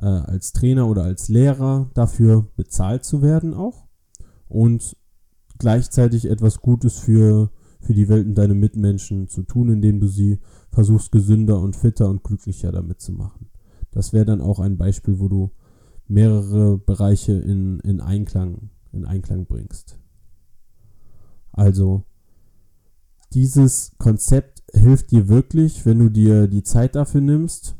äh, 0.00 0.06
als 0.06 0.52
Trainer 0.52 0.88
oder 0.88 1.04
als 1.04 1.28
Lehrer 1.28 1.90
dafür 1.94 2.46
bezahlt 2.56 3.04
zu 3.04 3.22
werden 3.22 3.54
auch 3.54 3.86
und 4.48 4.96
gleichzeitig 5.58 6.26
etwas 6.26 6.60
Gutes 6.60 6.98
für, 6.98 7.50
für 7.80 7.94
die 7.94 8.08
Welt 8.08 8.26
und 8.26 8.34
deine 8.34 8.54
Mitmenschen 8.54 9.28
zu 9.28 9.42
tun, 9.42 9.68
indem 9.68 10.00
du 10.00 10.06
sie 10.06 10.38
versuchst 10.70 11.10
gesünder 11.12 11.60
und 11.60 11.76
fitter 11.76 12.08
und 12.08 12.22
glücklicher 12.22 12.70
damit 12.70 13.00
zu 13.00 13.12
machen. 13.12 13.48
Das 13.90 14.12
wäre 14.12 14.24
dann 14.24 14.40
auch 14.40 14.60
ein 14.60 14.78
Beispiel, 14.78 15.18
wo 15.18 15.28
du 15.28 15.50
mehrere 16.06 16.78
Bereiche 16.78 17.32
in, 17.32 17.80
in, 17.80 18.00
Einklang, 18.00 18.70
in 18.92 19.04
Einklang 19.04 19.46
bringst. 19.46 19.98
Also, 21.52 22.04
dieses 23.32 23.92
Konzept 23.98 24.62
hilft 24.72 25.10
dir 25.10 25.28
wirklich, 25.28 25.84
wenn 25.84 25.98
du 25.98 26.08
dir 26.08 26.46
die 26.46 26.62
Zeit 26.62 26.94
dafür 26.94 27.20
nimmst 27.20 27.76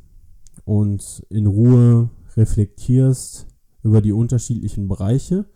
und 0.65 1.25
in 1.31 1.47
Ruhe 1.47 2.11
reflektierst 2.37 3.47
über 3.83 4.03
die 4.03 4.13
unterschiedlichen 4.13 4.89
Bereiche 4.89 5.47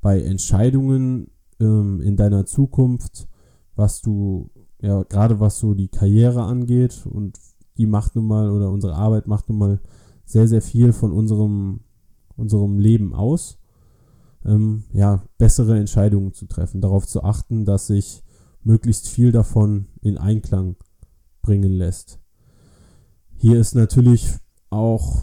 bei 0.00 0.20
Entscheidungen 0.20 1.30
ähm, 1.60 2.00
in 2.00 2.16
deiner 2.16 2.44
Zukunft, 2.44 3.28
was 3.76 4.02
du, 4.02 4.50
ja, 4.80 5.02
gerade 5.04 5.40
was 5.40 5.58
so 5.58 5.74
die 5.74 5.88
Karriere 5.88 6.42
angeht 6.42 7.06
und 7.06 7.38
die 7.78 7.86
macht 7.86 8.14
nun 8.16 8.26
mal 8.26 8.50
oder 8.50 8.70
unsere 8.70 8.94
Arbeit 8.94 9.26
macht 9.26 9.48
nun 9.48 9.58
mal 9.58 9.80
sehr, 10.24 10.48
sehr 10.48 10.62
viel 10.62 10.92
von 10.92 11.12
unserem, 11.12 11.80
unserem 12.36 12.78
Leben 12.78 13.14
aus. 13.14 13.58
Ähm, 14.44 14.84
ja, 14.92 15.22
bessere 15.38 15.78
Entscheidungen 15.78 16.32
zu 16.32 16.46
treffen, 16.46 16.80
darauf 16.80 17.06
zu 17.06 17.22
achten, 17.22 17.64
dass 17.64 17.86
sich 17.86 18.22
möglichst 18.64 19.08
viel 19.08 19.32
davon 19.32 19.86
in 20.00 20.18
Einklang 20.18 20.76
bringen 21.42 21.72
lässt. 21.72 22.18
Hier 23.36 23.60
ist 23.60 23.74
natürlich 23.74 24.28
auch 24.70 25.22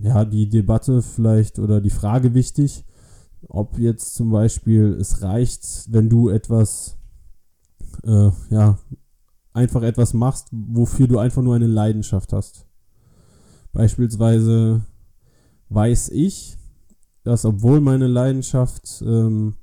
ja, 0.00 0.24
die 0.24 0.48
Debatte 0.48 1.02
vielleicht 1.02 1.58
oder 1.58 1.80
die 1.80 1.90
Frage 1.90 2.34
wichtig, 2.34 2.84
ob 3.48 3.78
jetzt 3.78 4.14
zum 4.14 4.30
Beispiel 4.30 4.96
es 5.00 5.22
reicht, 5.22 5.86
wenn 5.90 6.08
du 6.08 6.28
etwas, 6.28 6.98
äh, 8.04 8.30
ja, 8.50 8.78
einfach 9.52 9.82
etwas 9.82 10.14
machst, 10.14 10.48
wofür 10.52 11.08
du 11.08 11.18
einfach 11.18 11.42
nur 11.42 11.56
eine 11.56 11.66
Leidenschaft 11.66 12.32
hast. 12.32 12.66
Beispielsweise 13.72 14.84
weiß 15.68 16.10
ich, 16.10 16.57
dass 17.24 17.44
obwohl 17.44 17.80
meine 17.80 18.06
Leidenschaft 18.06 19.02
ähm, 19.06 19.54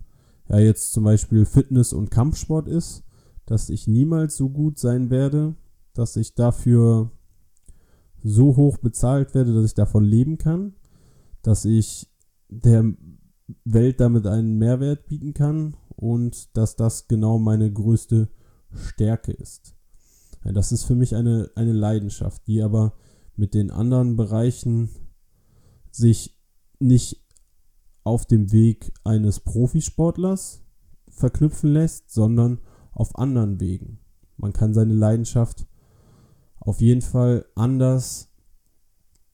ja 0.49 0.59
jetzt 0.59 0.93
zum 0.93 1.03
Beispiel 1.03 1.45
Fitness 1.45 1.93
und 1.93 2.11
Kampfsport 2.11 2.67
ist, 2.67 3.03
dass 3.45 3.69
ich 3.69 3.87
niemals 3.87 4.35
so 4.37 4.49
gut 4.49 4.79
sein 4.79 5.09
werde, 5.09 5.55
dass 5.93 6.15
ich 6.15 6.35
dafür 6.35 7.11
so 8.23 8.55
hoch 8.55 8.77
bezahlt 8.77 9.33
werde, 9.35 9.53
dass 9.53 9.65
ich 9.65 9.73
davon 9.75 10.03
leben 10.03 10.37
kann, 10.37 10.73
dass 11.41 11.65
ich 11.65 12.11
der 12.49 12.93
Welt 13.63 13.99
damit 13.99 14.25
einen 14.25 14.57
Mehrwert 14.57 15.07
bieten 15.07 15.33
kann 15.33 15.75
und 15.95 16.55
dass 16.57 16.75
das 16.75 17.07
genau 17.07 17.37
meine 17.37 17.71
größte 17.71 18.29
Stärke 18.73 19.31
ist. 19.31 19.75
Das 20.43 20.71
ist 20.71 20.83
für 20.83 20.95
mich 20.95 21.15
eine, 21.15 21.49
eine 21.55 21.73
Leidenschaft, 21.73 22.45
die 22.47 22.61
aber 22.61 22.93
mit 23.35 23.53
den 23.53 23.71
anderen 23.71 24.15
Bereichen 24.15 24.89
sich 25.91 26.39
nicht 26.79 27.24
auf 28.05 28.25
dem 28.25 28.51
Weg 28.51 28.93
eines 29.03 29.41
Profisportlers 29.41 30.63
verknüpfen 31.09 31.73
lässt, 31.73 32.11
sondern 32.11 32.59
auf 32.91 33.17
anderen 33.17 33.59
Wegen. 33.59 33.99
Man 34.37 34.53
kann 34.53 34.73
seine 34.73 34.93
Leidenschaft 34.93 35.67
auf 36.59 36.81
jeden 36.81 37.01
Fall 37.01 37.45
anders 37.55 38.29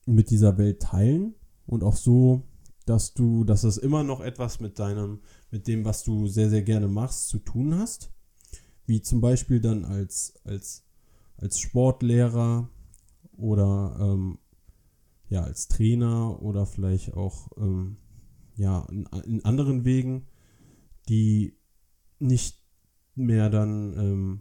mit 0.06 0.30
dieser 0.30 0.58
Welt 0.58 0.80
teilen 0.80 1.34
und 1.66 1.84
auch 1.84 1.96
so, 1.96 2.42
dass 2.86 3.14
du, 3.14 3.44
dass 3.44 3.62
es 3.62 3.76
immer 3.76 4.04
noch 4.04 4.20
etwas 4.20 4.58
mit 4.58 4.78
deinem, 4.78 5.20
mit 5.50 5.68
dem, 5.68 5.84
was 5.84 6.02
du 6.02 6.26
sehr, 6.26 6.50
sehr 6.50 6.62
gerne 6.62 6.88
machst, 6.88 7.28
zu 7.28 7.38
tun 7.38 7.78
hast. 7.78 8.10
Wie 8.86 9.02
zum 9.02 9.20
Beispiel 9.20 9.60
dann 9.60 9.84
als, 9.84 10.34
als, 10.44 10.84
als 11.36 11.60
Sportlehrer 11.60 12.68
oder 13.36 13.96
ähm, 14.00 14.38
ja, 15.28 15.42
als 15.42 15.68
Trainer 15.68 16.42
oder 16.42 16.66
vielleicht 16.66 17.14
auch 17.14 17.48
ähm, 17.56 17.98
ja, 18.56 18.86
in, 18.90 19.06
in, 19.24 19.44
anderen 19.44 19.84
Wegen, 19.84 20.26
die 21.08 21.56
nicht 22.18 22.62
mehr 23.14 23.50
dann 23.50 23.94
ähm, 23.98 24.40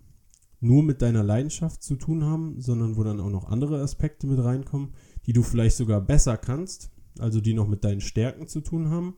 nur 0.60 0.84
mit 0.84 1.02
deiner 1.02 1.24
Leidenschaft 1.24 1.84
zu 1.84 1.96
tun 1.96 2.24
haben, 2.24 2.62
sondern 2.62 2.96
wo 2.96 3.04
dann 3.04 3.20
auch 3.20 3.30
noch 3.30 3.46
andere 3.46 3.82
Aspekte 3.82 4.28
mit 4.28 4.44
reinkommen, 4.44 4.94
die 5.26 5.34
du 5.34 5.44
vielleicht 5.44 5.76
sogar 5.76 6.02
besser 6.02 6.38
kannst, 6.38 6.92
also 7.20 7.42
die 7.42 7.54
noch 7.54 7.68
mit 7.68 7.84
deinen 7.84 8.02
Stärken 8.02 8.48
zu 8.48 8.62
tun 8.62 8.90
haben 8.90 9.16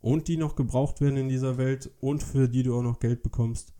und 0.00 0.28
die 0.28 0.36
noch 0.36 0.56
gebraucht 0.56 1.00
werden 1.00 1.16
in 1.16 1.28
dieser 1.28 1.58
Welt 1.58 1.90
und 2.00 2.22
für 2.22 2.48
die 2.48 2.62
du 2.62 2.76
auch 2.76 2.82
noch 2.82 2.98
Geld 2.98 3.22
bekommst, 3.22 3.74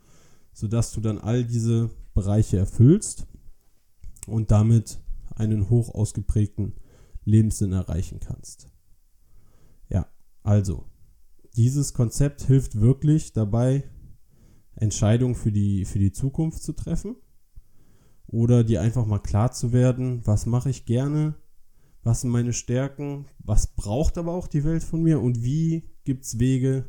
sodass 0.53 0.91
du 0.91 1.01
dann 1.01 1.17
all 1.17 1.43
diese 1.43 1.89
Bereiche 2.13 2.57
erfüllst 2.57 3.27
und 4.27 4.51
damit 4.51 4.99
einen 5.35 5.69
hoch 5.69 5.93
ausgeprägten 5.93 6.73
Lebenssinn 7.25 7.73
erreichen 7.73 8.19
kannst. 8.19 8.67
Also, 10.47 10.85
dieses 11.57 11.93
Konzept 11.93 12.41
hilft 12.43 12.79
wirklich 12.79 13.33
dabei, 13.33 13.83
Entscheidungen 14.75 15.35
für 15.35 15.51
die, 15.51 15.83
für 15.83 15.99
die 15.99 16.13
Zukunft 16.13 16.63
zu 16.63 16.71
treffen 16.71 17.17
oder 18.27 18.63
dir 18.63 18.81
einfach 18.81 19.05
mal 19.05 19.19
klar 19.19 19.51
zu 19.51 19.73
werden, 19.73 20.25
was 20.25 20.45
mache 20.45 20.69
ich 20.69 20.85
gerne, 20.85 21.35
was 22.01 22.21
sind 22.21 22.29
meine 22.29 22.53
Stärken, 22.53 23.25
was 23.39 23.75
braucht 23.75 24.17
aber 24.17 24.31
auch 24.31 24.47
die 24.47 24.63
Welt 24.63 24.85
von 24.85 25.03
mir 25.03 25.19
und 25.19 25.43
wie 25.43 25.89
gibt 26.05 26.23
es 26.23 26.39
Wege, 26.39 26.85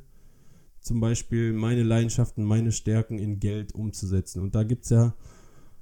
zum 0.79 1.01
Beispiel 1.01 1.53
meine 1.53 1.83
Leidenschaften, 1.83 2.45
meine 2.45 2.71
Stärken 2.71 3.19
in 3.19 3.41
Geld 3.41 3.75
umzusetzen. 3.75 4.41
Und 4.41 4.55
da 4.55 4.63
gibt 4.63 4.85
es 4.85 4.91
ja 4.91 5.17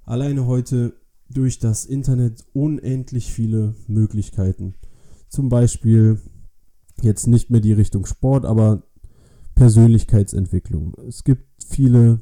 alleine 0.02 0.46
heute 0.46 0.94
durch 1.28 1.58
das 1.58 1.84
Internet 1.84 2.42
unendlich 2.54 3.30
viele 3.30 3.74
Möglichkeiten. 3.86 4.76
Zum 5.28 5.50
Beispiel 5.50 6.22
jetzt 7.02 7.26
nicht 7.26 7.50
mehr 7.50 7.60
die 7.60 7.72
Richtung 7.72 8.06
Sport, 8.06 8.44
aber 8.44 8.82
Persönlichkeitsentwicklung. 9.54 10.94
Es 11.08 11.24
gibt 11.24 11.46
viele 11.64 12.20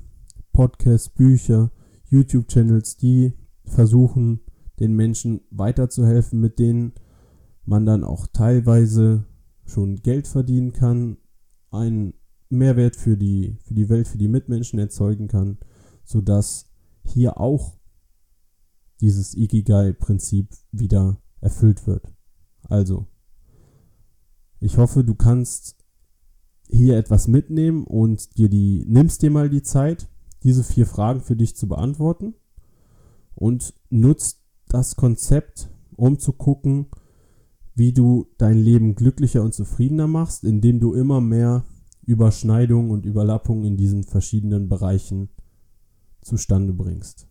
Podcasts, 0.53 1.09
Bücher, 1.09 1.71
YouTube-Channels, 2.09 2.97
die 2.97 3.35
versuchen, 3.65 4.41
den 4.79 4.95
Menschen 4.95 5.41
weiterzuhelfen, 5.51 6.41
mit 6.41 6.59
denen 6.59 6.93
man 7.65 7.87
dann 7.87 8.05
auch 8.05 8.27
teilweise 8.27 9.25
schon 9.65 9.97
Geld 10.03 10.29
verdienen 10.29 10.73
kann, 10.73 11.17
einen 11.71 12.15
Mehrwert 12.51 12.97
für 12.97 13.17
die, 13.17 13.57
für 13.63 13.75
die 13.75 13.89
Welt, 13.89 14.07
für 14.07 14.19
die 14.19 14.29
Mitmenschen 14.29 14.79
erzeugen 14.79 15.29
kann, 15.29 15.59
sodass 16.05 16.71
hier 17.05 17.41
auch 17.41 17.77
dieses 19.01 19.35
Ikigai-Prinzip 19.35 20.49
wieder 20.73 21.21
erfüllt 21.41 21.87
wird. 21.87 22.13
Also, 22.63 23.07
ich 24.65 24.79
hoffe, 24.79 25.05
du 25.05 25.15
kannst 25.15 25.77
hier 26.67 26.97
etwas 26.97 27.29
mitnehmen 27.29 27.85
und 27.85 28.39
dir 28.39 28.49
die, 28.49 28.87
nimmst 28.89 29.21
dir 29.21 29.31
mal 29.31 29.51
die 29.51 29.63
Zeit, 29.63 30.09
diese 30.43 30.65
vier 30.65 30.87
Fragen 30.87 31.21
für 31.21 31.37
dich 31.37 31.55
zu 31.55 31.69
beantworten 31.69 32.35
und 33.35 33.75
nutzt 33.91 34.41
das 34.67 34.97
Konzept, 34.97 35.69
um 35.97 36.19
zu 36.19 36.33
gucken, 36.33 36.87
wie 37.75 37.93
du 37.93 38.27
dein 38.39 38.57
Leben 38.57 38.95
glücklicher 38.95 39.43
und 39.43 39.53
zufriedener 39.53 40.07
machst, 40.07 40.45
indem 40.45 40.81
du 40.81 40.95
immer 40.95 41.21
mehr 41.21 41.65
Überschneidungen 42.07 42.91
und 42.91 43.05
Überlappungen 43.05 43.67
in 43.67 43.77
diesen 43.77 44.05
verschiedenen 44.05 44.71
Bereichen 44.71 45.29
zustande 46.23 46.73
bringst. 46.73 47.29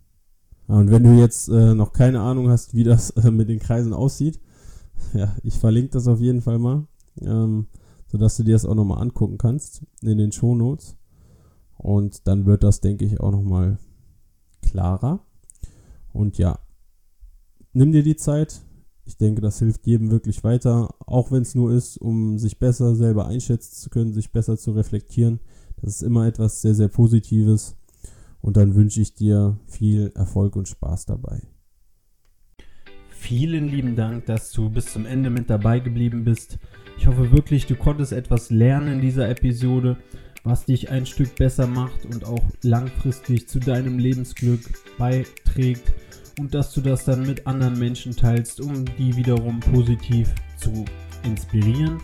Und 0.67 0.91
wenn 0.91 1.03
du 1.03 1.17
jetzt 1.17 1.49
äh, 1.49 1.73
noch 1.73 1.93
keine 1.93 2.21
Ahnung 2.21 2.49
hast, 2.49 2.75
wie 2.75 2.83
das 2.83 3.09
äh, 3.11 3.31
mit 3.31 3.49
den 3.49 3.59
Kreisen 3.59 3.93
aussieht, 3.93 4.39
ja, 5.13 5.35
ich 5.41 5.57
verlinke 5.57 5.91
das 5.93 6.07
auf 6.07 6.19
jeden 6.19 6.41
Fall 6.41 6.59
mal. 6.59 6.87
Ähm, 7.21 7.67
sodass 8.07 8.37
du 8.37 8.43
dir 8.43 8.53
das 8.53 8.65
auch 8.65 8.75
nochmal 8.75 9.01
angucken 9.01 9.37
kannst 9.37 9.83
in 10.01 10.17
den 10.17 10.31
Shownotes. 10.31 10.95
Und 11.77 12.27
dann 12.27 12.45
wird 12.45 12.63
das, 12.63 12.79
denke 12.79 13.05
ich, 13.05 13.19
auch 13.19 13.31
nochmal 13.31 13.79
klarer. 14.61 15.25
Und 16.13 16.37
ja, 16.37 16.59
nimm 17.73 17.91
dir 17.91 18.03
die 18.03 18.15
Zeit. 18.15 18.61
Ich 19.05 19.17
denke, 19.17 19.41
das 19.41 19.59
hilft 19.59 19.85
jedem 19.85 20.11
wirklich 20.11 20.43
weiter, 20.43 20.95
auch 21.05 21.31
wenn 21.31 21.41
es 21.41 21.55
nur 21.55 21.71
ist, 21.73 21.97
um 21.97 22.37
sich 22.37 22.59
besser 22.59 22.95
selber 22.95 23.27
einschätzen 23.27 23.75
zu 23.75 23.89
können, 23.89 24.13
sich 24.13 24.31
besser 24.31 24.57
zu 24.57 24.71
reflektieren. 24.71 25.39
Das 25.81 25.95
ist 25.95 26.03
immer 26.03 26.25
etwas 26.25 26.61
sehr, 26.61 26.75
sehr 26.75 26.87
Positives. 26.87 27.75
Und 28.41 28.57
dann 28.57 28.75
wünsche 28.75 29.01
ich 29.01 29.15
dir 29.15 29.57
viel 29.65 30.11
Erfolg 30.15 30.55
und 30.55 30.67
Spaß 30.67 31.05
dabei. 31.05 31.41
Vielen 33.23 33.69
lieben 33.69 33.95
Dank, 33.95 34.25
dass 34.25 34.51
du 34.51 34.69
bis 34.69 34.91
zum 34.91 35.05
Ende 35.05 35.29
mit 35.29 35.49
dabei 35.49 35.79
geblieben 35.79 36.25
bist. 36.25 36.59
Ich 36.97 37.07
hoffe 37.07 37.31
wirklich, 37.31 37.65
du 37.65 37.75
konntest 37.75 38.11
etwas 38.11 38.49
lernen 38.49 38.95
in 38.95 39.01
dieser 39.01 39.29
Episode, 39.29 39.95
was 40.43 40.65
dich 40.65 40.89
ein 40.89 41.05
Stück 41.05 41.33
besser 41.37 41.65
macht 41.65 42.05
und 42.05 42.25
auch 42.25 42.43
langfristig 42.63 43.47
zu 43.47 43.61
deinem 43.61 43.97
Lebensglück 43.97 44.59
beiträgt 44.97 45.93
und 46.37 46.53
dass 46.53 46.73
du 46.73 46.81
das 46.81 47.05
dann 47.05 47.25
mit 47.25 47.47
anderen 47.47 47.79
Menschen 47.79 48.13
teilst, 48.13 48.59
um 48.59 48.83
die 48.97 49.15
wiederum 49.15 49.61
positiv 49.61 50.29
zu 50.57 50.83
inspirieren. 51.23 52.01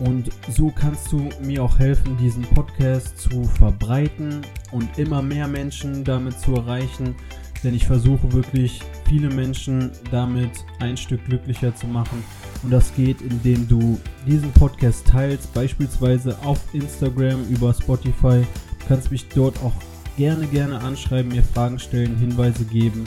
Und 0.00 0.30
so 0.50 0.72
kannst 0.74 1.12
du 1.12 1.28
mir 1.40 1.62
auch 1.62 1.78
helfen, 1.78 2.16
diesen 2.16 2.42
Podcast 2.42 3.16
zu 3.16 3.44
verbreiten 3.44 4.40
und 4.72 4.98
immer 4.98 5.22
mehr 5.22 5.46
Menschen 5.46 6.02
damit 6.02 6.36
zu 6.40 6.56
erreichen, 6.56 7.14
denn 7.62 7.74
ich 7.74 7.86
versuche 7.86 8.32
wirklich 8.32 8.80
viele 9.08 9.30
Menschen 9.30 9.90
damit 10.10 10.50
ein 10.80 10.96
Stück 10.96 11.24
glücklicher 11.26 11.74
zu 11.74 11.86
machen. 11.86 12.24
Und 12.62 12.70
das 12.70 12.94
geht, 12.94 13.20
indem 13.22 13.68
du 13.68 13.98
diesen 14.26 14.52
Podcast 14.52 15.06
teilst, 15.06 15.52
beispielsweise 15.54 16.36
auf 16.44 16.58
Instagram, 16.72 17.44
über 17.48 17.72
Spotify. 17.72 18.42
Du 18.80 18.86
kannst 18.88 19.10
mich 19.10 19.28
dort 19.28 19.60
auch 19.62 19.74
gerne, 20.16 20.46
gerne 20.46 20.80
anschreiben, 20.80 21.32
mir 21.32 21.42
Fragen 21.42 21.78
stellen, 21.78 22.16
Hinweise 22.16 22.64
geben. 22.64 23.06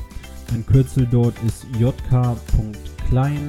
Mein 0.51 0.65
Kürzel 0.65 1.07
dort 1.09 1.35
ist 1.45 1.65
jk.klein. 1.79 3.47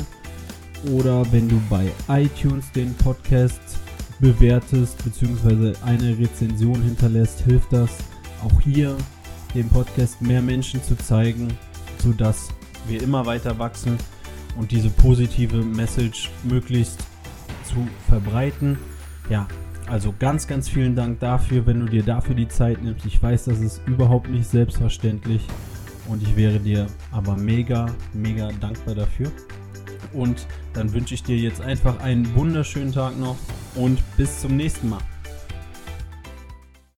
Oder 0.93 1.31
wenn 1.33 1.49
du 1.49 1.61
bei 1.69 1.91
iTunes 2.09 2.71
den 2.73 2.95
Podcast 2.95 3.61
bewertest 4.21 5.03
bzw. 5.05 5.73
eine 5.85 6.17
Rezension 6.19 6.81
hinterlässt, 6.83 7.41
hilft 7.41 7.73
das 7.73 7.91
auch 8.45 8.61
hier 8.61 8.97
dem 9.55 9.69
Podcast 9.69 10.21
mehr 10.21 10.43
Menschen 10.43 10.83
zu 10.83 10.97
zeigen, 10.97 11.57
sodass 11.99 12.49
wir 12.87 13.03
immer 13.03 13.27
weiter 13.27 13.59
wachsen 13.59 13.99
und 14.59 14.71
diese 14.71 14.91
positive 14.91 15.59
Message 15.63 16.31
möglichst 16.45 17.01
zu 17.65 17.87
verbreiten. 18.09 18.79
Ja, 19.29 19.47
also 19.87 20.15
ganz, 20.19 20.47
ganz 20.47 20.69
vielen 20.69 20.95
Dank 20.97 21.21
dafür, 21.21 21.67
wenn 21.67 21.81
du 21.81 21.87
dir 21.87 22.03
dafür 22.03 22.35
die 22.35 22.49
Zeit 22.49 22.83
nimmst. 22.83 23.07
Ich 23.07 23.23
weiß, 23.23 23.45
das 23.45 23.61
ist 23.61 23.83
überhaupt 23.87 24.29
nicht 24.29 24.49
selbstverständlich 24.49 25.43
und 26.09 26.23
ich 26.23 26.37
wäre 26.37 26.59
dir 26.59 26.87
aber 27.13 27.37
mega, 27.37 27.87
mega 28.13 28.51
dankbar 28.61 28.95
dafür. 28.95 29.31
Und 30.13 30.47
dann 30.73 30.93
wünsche 30.93 31.15
ich 31.15 31.23
dir 31.23 31.37
jetzt 31.37 31.61
einfach 31.61 32.01
einen 32.01 32.35
wunderschönen 32.35 32.93
Tag 32.93 33.19
noch 33.19 33.37
und 33.75 33.99
bis 34.17 34.41
zum 34.41 34.57
nächsten 34.57 34.89
Mal. 34.89 35.16